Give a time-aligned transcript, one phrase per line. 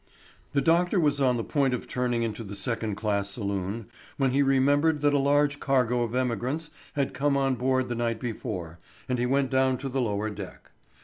[0.53, 3.85] The doctor was on the point of turning into the second class saloon,
[4.17, 8.19] when he remembered that a large cargo of emigrants had come on board the night
[8.19, 10.71] before, and he went down to the lower deck.